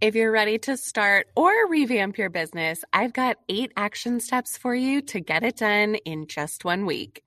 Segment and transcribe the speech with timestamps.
[0.00, 4.74] If you're ready to start or revamp your business, I've got eight action steps for
[4.74, 7.22] you to get it done in just one week.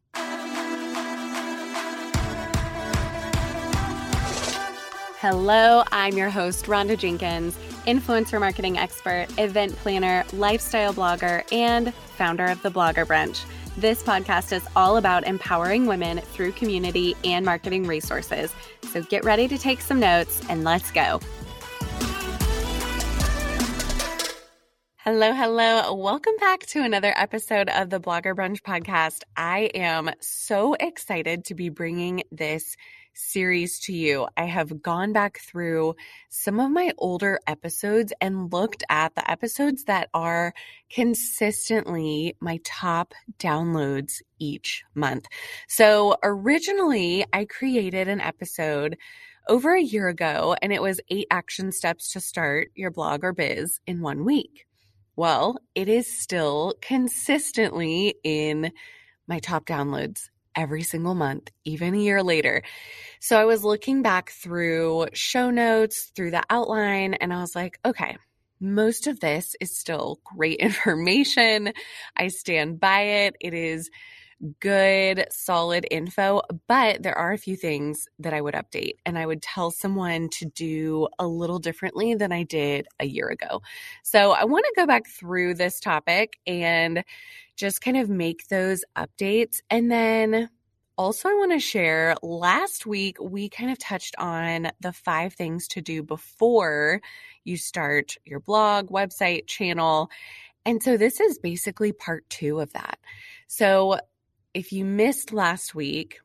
[5.20, 7.56] Hello, I'm your host, Rhonda Jenkins,
[7.86, 13.46] influencer marketing expert, event planner, lifestyle blogger, and founder of the Blogger Brunch.
[13.78, 18.52] This podcast is all about empowering women through community and marketing resources.
[18.92, 21.20] So get ready to take some notes and let's go.
[25.06, 25.94] Hello, hello.
[25.96, 29.24] Welcome back to another episode of the Blogger Brunch podcast.
[29.36, 32.78] I am so excited to be bringing this
[33.12, 34.30] series to you.
[34.38, 35.96] I have gone back through
[36.30, 40.54] some of my older episodes and looked at the episodes that are
[40.90, 45.28] consistently my top downloads each month.
[45.68, 48.98] So originally, I created an episode
[49.50, 53.34] over a year ago and it was eight action steps to start your blog or
[53.34, 54.66] biz in one week.
[55.16, 58.72] Well, it is still consistently in
[59.28, 62.64] my top downloads every single month, even a year later.
[63.20, 67.80] So I was looking back through show notes, through the outline, and I was like,
[67.86, 68.18] okay,
[68.60, 71.74] most of this is still great information.
[72.18, 73.36] I stand by it.
[73.40, 73.92] It is
[74.60, 79.26] good, solid info, but there are a few things that I would update and I
[79.26, 83.62] would tell someone to do a little differently than I did a year ago.
[84.04, 87.04] So I want to go back through this topic and
[87.56, 89.62] just kind of make those updates.
[89.70, 90.50] And then
[90.96, 95.68] also, I want to share last week we kind of touched on the five things
[95.70, 97.02] to do before
[97.44, 100.12] you start your blog, website, channel.
[100.66, 103.00] And so this is basically part two of that.
[103.48, 104.00] So
[104.54, 106.20] if you missed last week,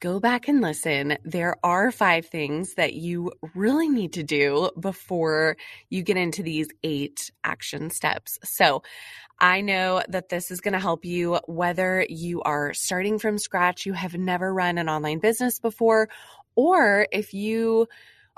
[0.00, 1.16] go back and listen.
[1.24, 5.56] There are five things that you really need to do before
[5.90, 8.38] you get into these eight action steps.
[8.42, 8.82] So
[9.38, 13.86] I know that this is going to help you whether you are starting from scratch,
[13.86, 16.08] you have never run an online business before,
[16.54, 17.88] or if you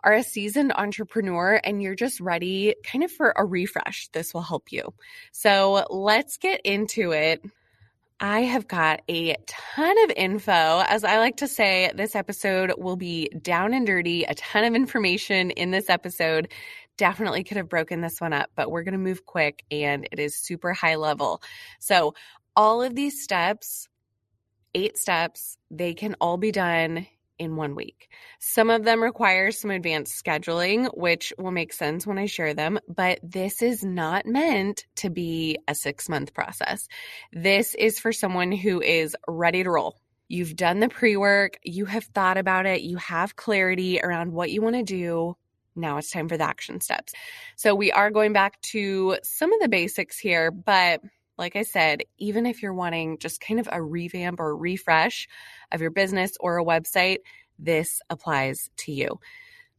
[0.03, 4.43] are a seasoned entrepreneur and you're just ready kind of for a refresh, this will
[4.43, 4.93] help you.
[5.33, 7.43] So let's get into it.
[8.20, 10.52] I have got a ton of info.
[10.86, 14.75] As I like to say, this episode will be down and dirty, a ton of
[14.75, 16.53] information in this episode.
[16.97, 20.20] Definitely could have broken this one up, but we're going to move quick and it
[20.20, 21.42] is super high level.
[21.80, 22.14] So,
[22.56, 23.88] all of these steps,
[24.76, 27.08] eight steps, they can all be done
[27.39, 28.09] in one week.
[28.39, 32.78] Some of them require some advanced scheduling, which will make sense when I share them,
[32.89, 36.89] but this is not meant to be a six month process.
[37.33, 40.00] This is for someone who is ready to roll.
[40.28, 44.51] You've done the pre work, you have thought about it, you have clarity around what
[44.51, 45.37] you want to do.
[45.77, 47.12] Now it's time for the action steps.
[47.56, 51.01] So we are going back to some of the basics here, but
[51.39, 55.28] like I said, even if you're wanting just kind of a revamp or refresh
[55.72, 57.19] of your business or a website,
[57.59, 59.21] this applies to you.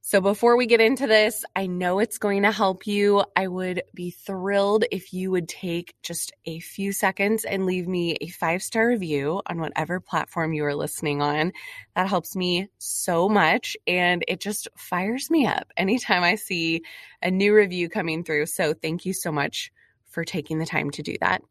[0.08, 3.24] So before we get into this, I know it's going to help you.
[3.36, 8.16] I would be thrilled if you would take just a few seconds and leave me
[8.22, 11.54] a five star review on whatever platform you are listening on.
[11.96, 16.84] That helps me so much and it just fires me up anytime I see
[17.24, 18.46] a new review coming through.
[18.46, 19.72] So thank you so much
[20.16, 21.44] for taking the time to do that.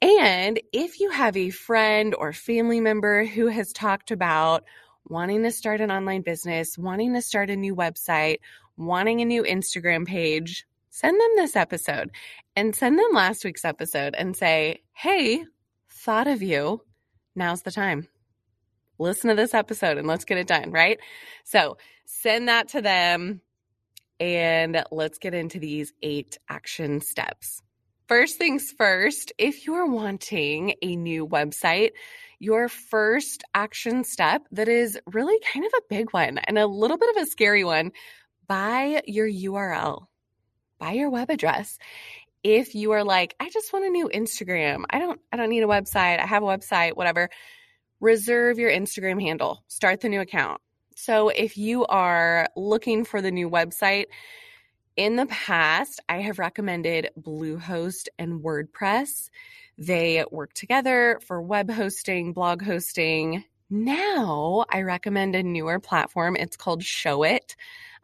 [0.00, 4.64] And if you have a friend or family member who has talked about
[5.08, 8.38] wanting to start an online business, wanting to start a new website,
[8.76, 12.10] wanting a new Instagram page, send them this episode
[12.56, 15.44] and send them last week's episode and say, Hey,
[15.88, 16.82] thought of you.
[17.36, 18.08] Now's the time.
[18.98, 20.98] Listen to this episode and let's get it done, right?
[21.44, 21.76] So
[22.06, 23.40] send that to them
[24.18, 27.62] and let's get into these eight action steps.
[28.12, 31.92] First things first, if you're wanting a new website,
[32.38, 36.98] your first action step that is really kind of a big one and a little
[36.98, 37.90] bit of a scary one,
[38.46, 40.08] buy your URL,
[40.78, 41.78] buy your web address.
[42.42, 44.84] If you are like, I just want a new Instagram.
[44.90, 46.20] I don't I don't need a website.
[46.20, 47.30] I have a website, whatever.
[47.98, 49.64] Reserve your Instagram handle.
[49.68, 50.60] Start the new account.
[50.96, 54.08] So if you are looking for the new website,
[54.96, 59.30] in the past, I have recommended Bluehost and WordPress.
[59.78, 63.44] They work together for web hosting, blog hosting.
[63.70, 66.36] Now I recommend a newer platform.
[66.36, 67.56] It's called Showit.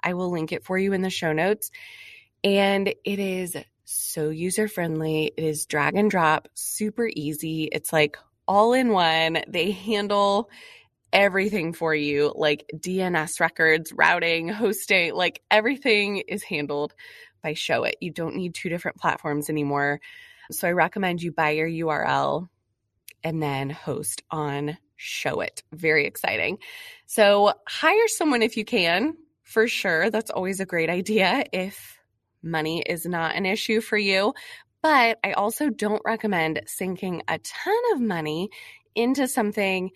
[0.02, 1.70] I will link it for you in the show notes.
[2.42, 5.32] And it is so user friendly.
[5.36, 7.64] It is drag and drop, super easy.
[7.64, 9.42] It's like all in one.
[9.46, 10.50] They handle
[11.12, 16.94] everything for you, like DNS records, routing, hosting, like everything is handled
[17.42, 17.94] by Showit.
[18.00, 20.00] You don't need two different platforms anymore.
[20.50, 22.48] So I recommend you buy your URL
[23.22, 25.62] and then host on Showit.
[25.72, 26.58] Very exciting.
[27.06, 30.10] So hire someone if you can, for sure.
[30.10, 31.98] That's always a great idea if
[32.42, 34.34] money is not an issue for you.
[34.82, 38.50] But I also don't recommend sinking a ton of money
[38.94, 39.90] into something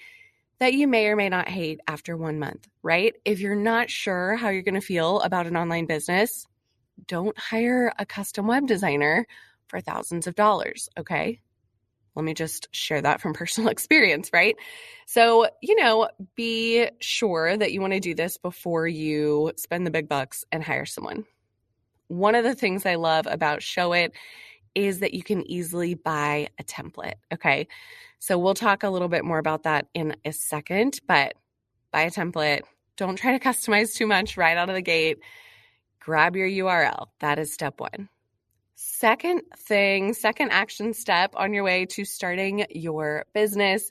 [0.63, 3.15] that you may or may not hate after one month, right?
[3.25, 6.47] If you're not sure how you're going to feel about an online business,
[7.09, 9.27] don't hire a custom web designer
[9.67, 11.41] for thousands of dollars, okay?
[12.15, 14.55] Let me just share that from personal experience, right?
[15.09, 19.91] So, you know, be sure that you want to do this before you spend the
[19.91, 21.25] big bucks and hire someone.
[22.07, 24.11] One of the things I love about Showit
[24.77, 27.67] is that you can easily buy a template, okay?
[28.23, 31.35] So we'll talk a little bit more about that in a second, but
[31.91, 32.61] buy a template.
[32.97, 35.19] Don't try to customize too much right out of the gate.
[35.99, 37.09] Grab your URL.
[37.19, 38.09] That is step one.
[38.77, 43.91] Second thing, second action step on your way to starting your business.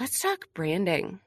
[0.00, 1.20] Let's talk branding.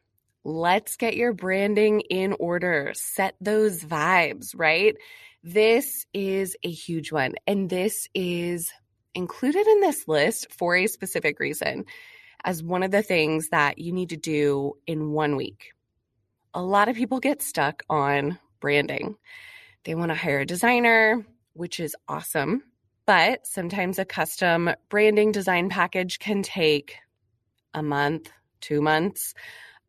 [0.43, 2.93] Let's get your branding in order.
[2.95, 4.95] Set those vibes, right?
[5.43, 7.35] This is a huge one.
[7.45, 8.71] And this is
[9.13, 11.85] included in this list for a specific reason
[12.43, 15.73] as one of the things that you need to do in one week.
[16.53, 19.15] A lot of people get stuck on branding.
[19.83, 22.63] They want to hire a designer, which is awesome.
[23.05, 26.97] But sometimes a custom branding design package can take
[27.73, 28.29] a month,
[28.59, 29.33] two months,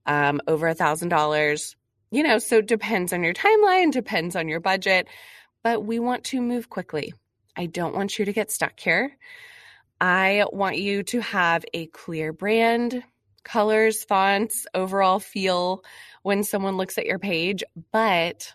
[0.07, 1.77] um, over a thousand dollars.
[2.11, 5.09] You know, so it depends on your timeline, depends on your budget,
[5.63, 7.15] but we want to move quickly.
[7.57, 9.17] I don't want you to get stuck here.
[10.01, 13.05] I want you to have a clear brand,
[13.45, 15.85] colors, fonts, overall feel
[16.23, 17.63] when someone looks at your page,
[17.93, 18.55] but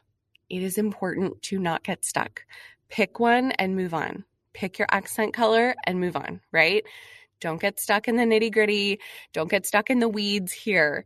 [0.50, 2.44] it is important to not get stuck.
[2.90, 4.24] Pick one and move on.
[4.54, 6.84] Pick your accent color and move on, right?
[7.40, 9.00] Don't get stuck in the nitty gritty.
[9.34, 11.06] Don't get stuck in the weeds here.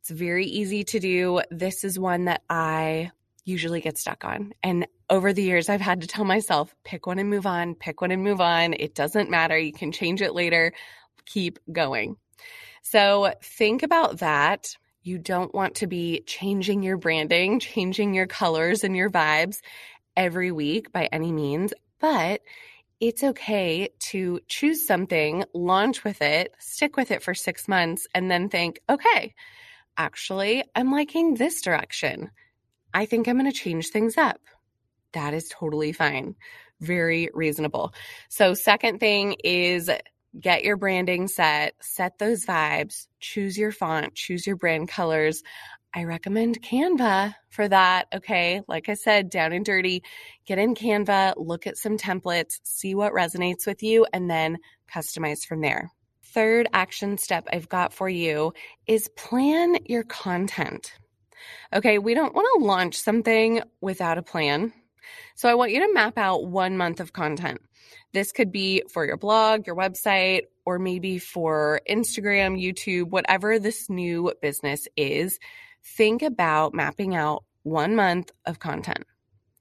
[0.00, 1.40] It's very easy to do.
[1.50, 3.12] This is one that I
[3.50, 4.52] usually get stuck on.
[4.62, 8.00] And over the years, I've had to tell myself, pick one and move on, pick
[8.00, 8.74] one and move on.
[8.74, 9.58] It doesn't matter.
[9.58, 10.72] You can change it later.
[11.26, 12.16] Keep going.
[12.82, 14.76] So think about that.
[15.02, 19.60] You don't want to be changing your branding, changing your colors and your vibes
[20.16, 22.42] every week by any means, but
[23.00, 28.30] it's okay to choose something, launch with it, stick with it for six months, and
[28.30, 29.34] then think, okay,
[29.96, 32.30] actually, I'm liking this direction.
[32.92, 34.40] I think I'm going to change things up
[35.12, 36.34] that is totally fine.
[36.80, 37.92] Very reasonable.
[38.28, 39.90] So, second thing is
[40.38, 45.42] get your branding set, set those vibes, choose your font, choose your brand colors.
[45.92, 48.06] I recommend Canva for that.
[48.14, 48.62] Okay.
[48.68, 50.04] Like I said, down and dirty,
[50.46, 54.58] get in Canva, look at some templates, see what resonates with you, and then
[54.92, 55.90] customize from there.
[56.26, 58.52] Third action step I've got for you
[58.86, 60.92] is plan your content.
[61.72, 61.98] Okay.
[61.98, 64.72] We don't want to launch something without a plan.
[65.34, 67.60] So I want you to map out one month of content.
[68.12, 73.88] This could be for your blog, your website, or maybe for Instagram, YouTube, whatever this
[73.88, 75.38] new business is.
[75.84, 79.04] Think about mapping out one month of content.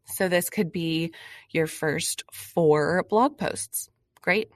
[0.06, 1.14] So this could be
[1.52, 3.90] your first four blog posts.
[4.22, 4.50] Great.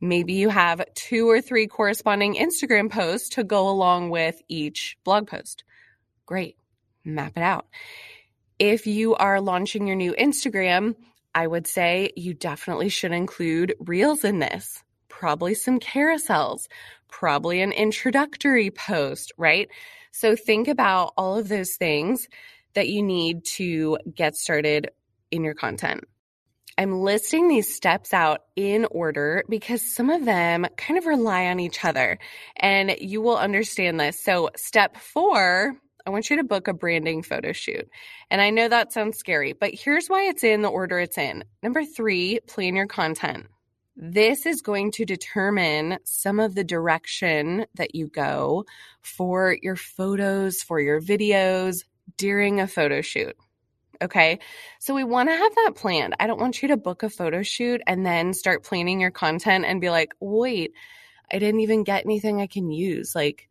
[0.00, 5.26] Maybe you have two or three corresponding Instagram posts to go along with each blog
[5.26, 5.64] post.
[6.28, 6.58] Great.
[7.06, 7.64] Map it out.
[8.58, 10.94] If you are launching your new Instagram,
[11.34, 16.68] I would say you definitely should include reels in this, probably some carousels,
[17.08, 19.70] probably an introductory post, right?
[20.10, 22.28] So think about all of those things
[22.74, 24.90] that you need to get started
[25.30, 26.04] in your content.
[26.76, 31.58] I'm listing these steps out in order because some of them kind of rely on
[31.58, 32.18] each other
[32.54, 34.22] and you will understand this.
[34.22, 35.74] So, step four
[36.08, 37.86] I want you to book a branding photo shoot.
[38.30, 41.44] And I know that sounds scary, but here's why it's in the order it's in.
[41.62, 43.44] Number three, plan your content.
[43.94, 48.64] This is going to determine some of the direction that you go
[49.02, 51.84] for your photos, for your videos
[52.16, 53.36] during a photo shoot.
[54.00, 54.38] Okay.
[54.78, 56.14] So we want to have that planned.
[56.18, 59.66] I don't want you to book a photo shoot and then start planning your content
[59.66, 60.72] and be like, wait,
[61.30, 63.14] I didn't even get anything I can use.
[63.14, 63.47] Like,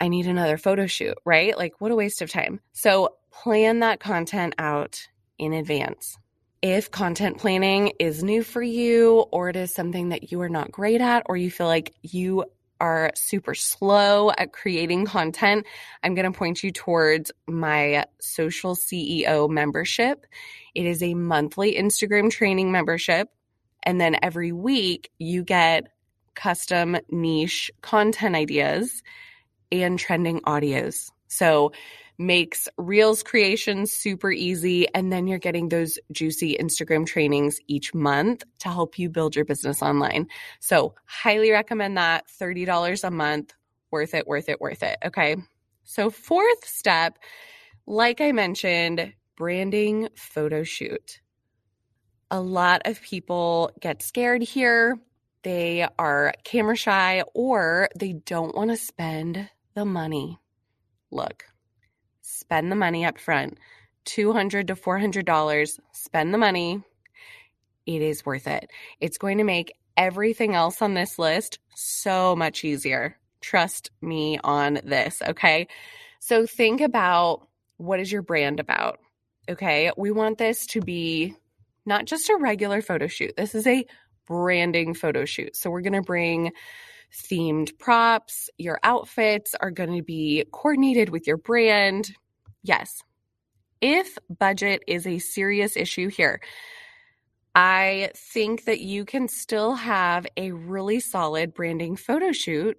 [0.00, 1.56] I need another photo shoot, right?
[1.56, 2.60] Like, what a waste of time.
[2.72, 5.08] So, plan that content out
[5.38, 6.18] in advance.
[6.62, 10.72] If content planning is new for you, or it is something that you are not
[10.72, 12.44] great at, or you feel like you
[12.80, 15.66] are super slow at creating content,
[16.02, 20.26] I'm going to point you towards my social CEO membership.
[20.74, 23.28] It is a monthly Instagram training membership.
[23.82, 25.88] And then every week you get
[26.34, 29.02] custom niche content ideas
[29.72, 31.10] and trending audios.
[31.28, 31.72] So
[32.18, 34.86] makes Reels creation super easy.
[34.94, 39.44] And then you're getting those juicy Instagram trainings each month to help you build your
[39.44, 40.28] business online.
[40.60, 43.54] So, highly recommend that $30 a month.
[43.90, 44.98] Worth it, worth it, worth it.
[45.04, 45.36] Okay.
[45.84, 47.18] So, fourth step,
[47.86, 51.20] like I mentioned, branding photo shoot.
[52.30, 54.98] A lot of people get scared here.
[55.42, 60.38] They are camera shy or they don't want to spend the money.
[61.10, 61.44] Look,
[62.22, 63.58] spend the money up front.
[64.04, 66.82] 200 to $400, spend the money.
[67.86, 68.70] It is worth it.
[69.00, 73.16] It's going to make everything else on this list so much easier.
[73.40, 75.68] Trust me on this, okay?
[76.18, 78.98] So think about what is your brand about?
[79.48, 79.90] Okay?
[79.96, 81.34] We want this to be
[81.86, 83.36] not just a regular photo shoot.
[83.36, 83.86] This is a
[84.26, 85.54] branding photo shoot.
[85.56, 86.52] So we're going to bring
[87.14, 88.50] themed props.
[88.58, 92.12] Your outfits are going to be coordinated with your brand.
[92.62, 93.02] Yes.
[93.80, 96.40] If budget is a serious issue here,
[97.54, 102.78] I think that you can still have a really solid branding photo shoot.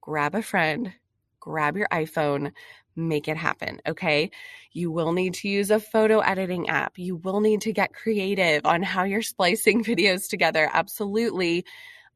[0.00, 0.92] Grab a friend,
[1.40, 2.52] grab your iPhone,
[2.94, 3.80] make it happen.
[3.86, 4.30] Okay.
[4.72, 6.98] You will need to use a photo editing app.
[6.98, 10.70] You will need to get creative on how you're splicing videos together.
[10.72, 11.64] Absolutely.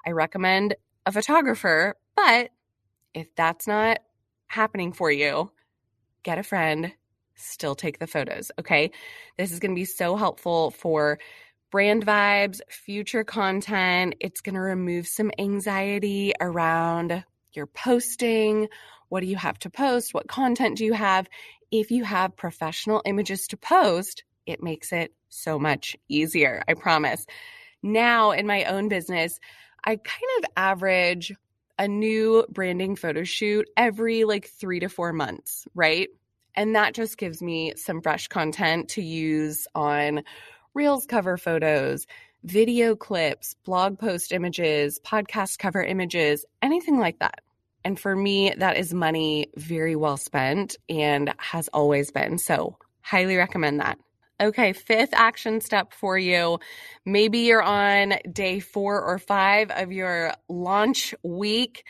[0.06, 0.74] I recommend
[1.08, 2.50] a photographer, but
[3.14, 4.00] if that's not
[4.46, 5.50] happening for you,
[6.22, 6.92] get a friend,
[7.34, 8.52] still take the photos.
[8.58, 8.90] Okay.
[9.38, 11.18] This is going to be so helpful for
[11.70, 14.16] brand vibes, future content.
[14.20, 18.68] It's going to remove some anxiety around your posting.
[19.08, 20.12] What do you have to post?
[20.12, 21.26] What content do you have?
[21.70, 26.62] If you have professional images to post, it makes it so much easier.
[26.68, 27.24] I promise.
[27.82, 29.40] Now, in my own business,
[29.88, 31.32] I kind of average
[31.78, 36.10] a new branding photo shoot every like three to four months, right?
[36.54, 40.24] And that just gives me some fresh content to use on
[40.74, 42.06] Reels cover photos,
[42.44, 47.40] video clips, blog post images, podcast cover images, anything like that.
[47.82, 52.36] And for me, that is money very well spent and has always been.
[52.36, 53.98] So, highly recommend that.
[54.40, 56.60] Okay, fifth action step for you.
[57.04, 61.84] Maybe you're on day four or five of your launch week.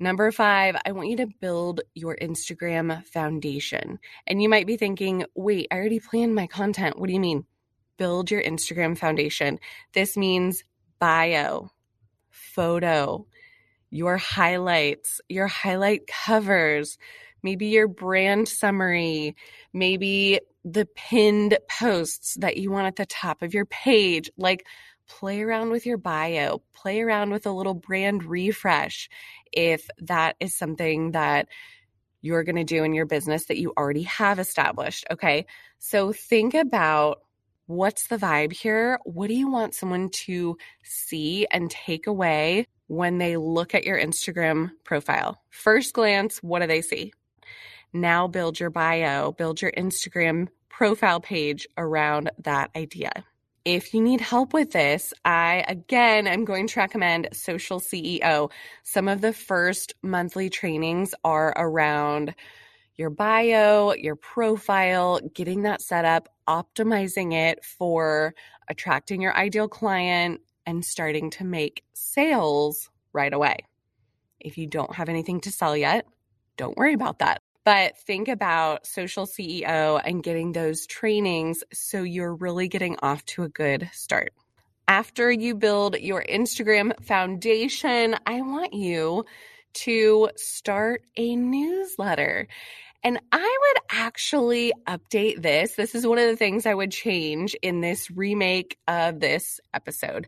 [0.00, 4.00] Number five, I want you to build your Instagram foundation.
[4.26, 6.98] And you might be thinking, wait, I already planned my content.
[6.98, 7.44] What do you mean?
[7.98, 9.60] Build your Instagram foundation.
[9.92, 10.64] This means
[10.98, 11.70] bio,
[12.30, 13.28] photo,
[13.90, 16.98] your highlights, your highlight covers,
[17.44, 19.36] maybe your brand summary,
[19.72, 24.30] maybe the pinned posts that you want at the top of your page.
[24.36, 24.66] Like,
[25.06, 29.08] play around with your bio, play around with a little brand refresh
[29.52, 31.48] if that is something that
[32.22, 35.04] you're going to do in your business that you already have established.
[35.10, 35.46] Okay.
[35.78, 37.20] So think about
[37.66, 38.98] what's the vibe here?
[39.04, 43.98] What do you want someone to see and take away when they look at your
[43.98, 45.38] Instagram profile?
[45.50, 47.12] First glance, what do they see?
[47.94, 53.12] Now build your bio, build your Instagram profile page around that idea.
[53.64, 58.50] If you need help with this, I again am going to recommend Social CEO.
[58.82, 62.34] Some of the first monthly trainings are around
[62.96, 68.34] your bio, your profile, getting that set up, optimizing it for
[68.68, 73.58] attracting your ideal client and starting to make sales right away.
[74.40, 76.06] If you don't have anything to sell yet,
[76.56, 77.40] don't worry about that.
[77.64, 83.42] But think about social CEO and getting those trainings so you're really getting off to
[83.42, 84.34] a good start.
[84.86, 89.24] After you build your Instagram foundation, I want you
[89.74, 92.48] to start a newsletter.
[93.02, 95.74] And I would actually update this.
[95.74, 100.26] This is one of the things I would change in this remake of this episode.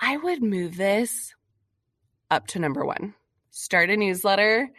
[0.00, 1.34] I would move this
[2.30, 3.14] up to number one.
[3.50, 4.70] Start a newsletter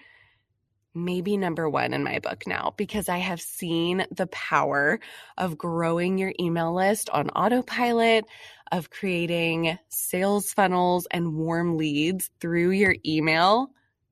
[0.96, 5.00] maybe number one in my book now because I have seen the power
[5.38, 8.26] of growing your email list on autopilot,
[8.72, 13.72] of creating sales funnels and warm leads through your email.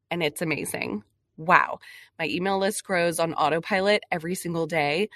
[0.09, 1.03] And it's amazing.
[1.37, 1.79] Wow.
[2.17, 5.09] My email list grows on autopilot every single day,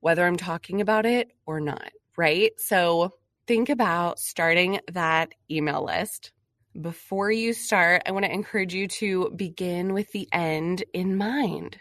[0.00, 2.52] whether I'm talking about it or not, right?
[2.58, 3.14] So
[3.46, 6.32] think about starting that email list.
[6.80, 11.78] Before you start, I want to encourage you to begin with the end in mind.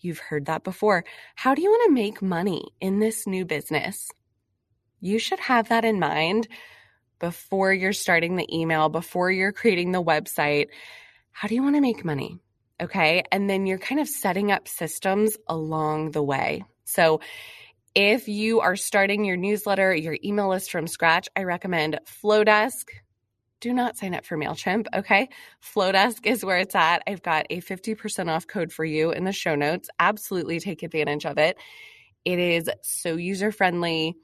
[0.00, 1.04] You've heard that before.
[1.34, 4.10] How do you want to make money in this new business?
[5.00, 6.48] You should have that in mind
[7.18, 10.68] before you're starting the email, before you're creating the website.
[11.32, 12.38] How do you want to make money?
[12.80, 13.24] Okay.
[13.32, 16.64] And then you're kind of setting up systems along the way.
[16.84, 17.20] So
[17.94, 22.84] if you are starting your newsletter, your email list from scratch, I recommend Flodesk.
[23.60, 25.28] Do not sign up for MailChimp, okay?
[25.62, 27.02] Flodesk is where it's at.
[27.08, 29.88] I've got a 50% off code for you in the show notes.
[29.98, 31.56] Absolutely take advantage of it.
[32.24, 34.16] It is so user friendly,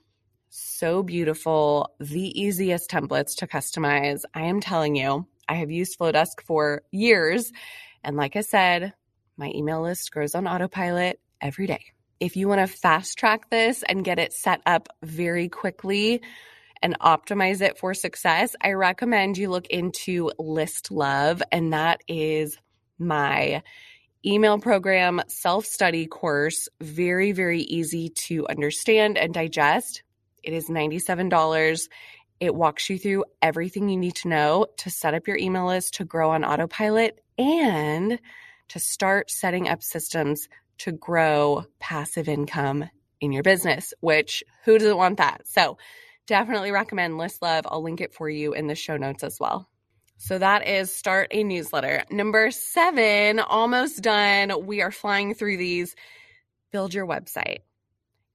[0.51, 4.23] so beautiful, the easiest templates to customize.
[4.35, 7.51] I am telling you, I have used Flodesk for years.
[8.05, 8.95] And like I said,
[9.37, 11.87] my email list grows on autopilot every day.
[12.21, 16.23] If you want to fast track this and get it set up very quickly
[16.85, 22.59] and optimize it for success, I recommend you look into List Love, and that is
[22.99, 23.63] my
[24.25, 26.69] email program self study course.
[26.83, 30.03] Very, very easy to understand and digest.
[30.43, 31.89] It is $97.
[32.39, 35.95] It walks you through everything you need to know to set up your email list,
[35.95, 38.19] to grow on autopilot, and
[38.69, 42.91] to start setting up systems to grow passive income
[43.23, 45.49] in your business, which who doesn't want that?
[45.49, 45.79] So
[46.27, 47.67] definitely recommend List Love.
[47.69, 49.69] I'll link it for you in the show notes as well.
[50.17, 52.05] So that is start a newsletter.
[52.11, 54.65] Number seven, almost done.
[54.65, 55.95] We are flying through these.
[56.71, 57.59] Build your website.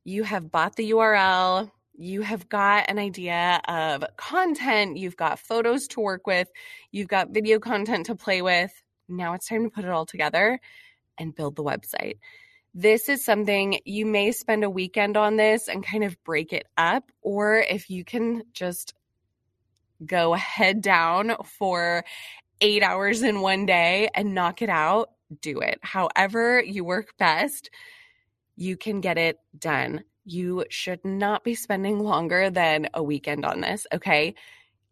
[0.03, 1.72] You have bought the URL.
[1.96, 4.98] You have got an idea of content.
[4.98, 6.50] You've got photos to work with.
[6.91, 8.72] You've got video content to play with.
[9.08, 10.60] Now it's time to put it all together
[11.17, 12.19] and build the website.
[12.73, 16.67] This is something you may spend a weekend on this and kind of break it
[16.77, 18.93] up, or if you can just
[20.05, 22.05] go head down for
[22.61, 25.09] eight hours in one day and knock it out,
[25.41, 25.79] do it.
[25.81, 27.69] However, you work best,
[28.55, 30.03] you can get it done.
[30.25, 34.35] You should not be spending longer than a weekend on this, okay?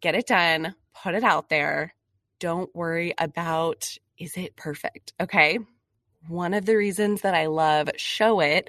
[0.00, 1.94] Get it done, put it out there.
[2.40, 5.58] Don't worry about is it perfect, okay?
[6.26, 8.64] One of the reasons that I love Showit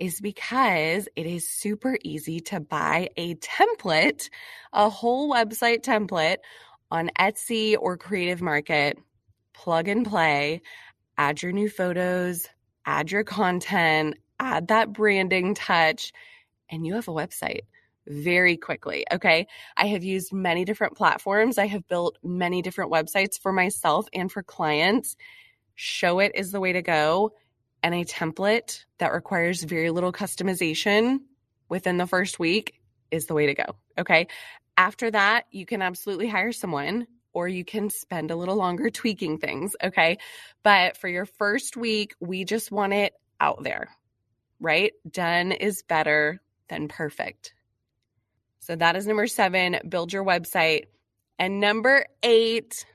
[0.00, 4.30] is because it is super easy to buy a template,
[4.72, 6.38] a whole website template
[6.90, 8.98] on Etsy or Creative Market,
[9.52, 10.62] plug and play,
[11.16, 12.48] add your new photos,
[12.86, 16.12] add your content, add that branding touch,
[16.70, 17.62] and you have a website
[18.06, 19.04] very quickly.
[19.12, 19.46] Okay.
[19.76, 21.58] I have used many different platforms.
[21.58, 25.16] I have built many different websites for myself and for clients.
[25.76, 27.32] Showit it is the way to go.
[27.82, 31.18] And a template that requires very little customization
[31.68, 33.76] within the first week is the way to go.
[33.98, 34.28] Okay.
[34.76, 39.38] After that, you can absolutely hire someone or you can spend a little longer tweaking
[39.38, 39.76] things.
[39.82, 40.18] Okay.
[40.62, 43.88] But for your first week, we just want it out there,
[44.60, 44.92] right?
[45.08, 47.52] Done is better than perfect.
[48.60, 50.84] So that is number seven, build your website.
[51.38, 52.86] And number eight,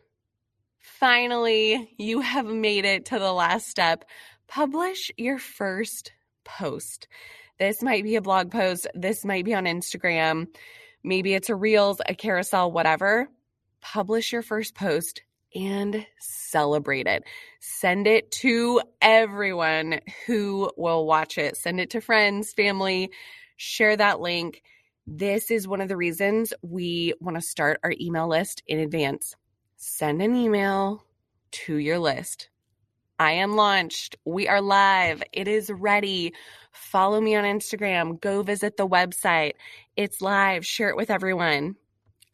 [0.80, 4.06] finally, you have made it to the last step.
[4.48, 6.12] Publish your first
[6.44, 7.08] post.
[7.60, 10.48] This might be a blog post, this might be on Instagram,
[11.04, 13.30] maybe it's a Reels, a carousel, whatever.
[13.82, 15.22] Publish your first post
[15.56, 17.24] and celebrate it.
[17.60, 21.58] Send it to everyone who will watch it.
[21.58, 23.12] Send it to friends, family,
[23.58, 24.62] share that link.
[25.08, 29.36] This is one of the reasons we want to start our email list in advance.
[29.82, 31.06] Send an email
[31.52, 32.50] to your list.
[33.18, 34.18] I am launched.
[34.26, 35.24] We are live.
[35.32, 36.34] It is ready.
[36.74, 38.20] Follow me on Instagram.
[38.20, 39.54] Go visit the website.
[39.96, 40.66] It's live.
[40.66, 41.78] Share it with everyone.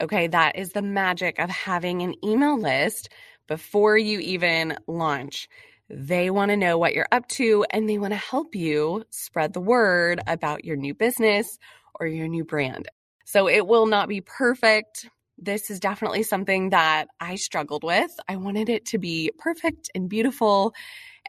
[0.01, 3.09] Okay, that is the magic of having an email list
[3.47, 5.47] before you even launch.
[5.87, 9.53] They want to know what you're up to and they want to help you spread
[9.53, 11.59] the word about your new business
[11.99, 12.87] or your new brand.
[13.23, 15.07] So it will not be perfect.
[15.37, 18.11] This is definitely something that I struggled with.
[18.27, 20.73] I wanted it to be perfect and beautiful.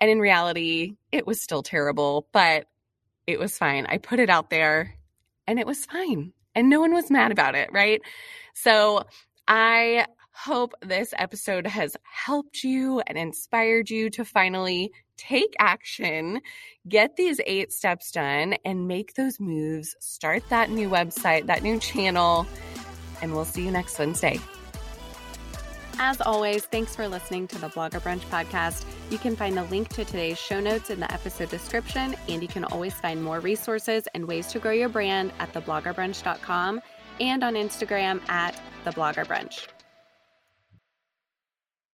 [0.00, 2.66] And in reality, it was still terrible, but
[3.26, 3.86] it was fine.
[3.86, 4.94] I put it out there
[5.46, 6.32] and it was fine.
[6.54, 8.00] And no one was mad about it, right?
[8.54, 9.04] So
[9.48, 16.40] I hope this episode has helped you and inspired you to finally take action,
[16.86, 19.96] get these eight steps done, and make those moves.
[19.98, 22.46] Start that new website, that new channel,
[23.22, 24.40] and we'll see you next Wednesday.
[25.98, 28.84] As always, thanks for listening to the Blogger Brunch podcast.
[29.10, 32.48] You can find the link to today's show notes in the episode description, and you
[32.48, 36.82] can always find more resources and ways to grow your brand at thebloggerbrunch.com
[37.20, 39.68] and on Instagram at thebloggerbrunch.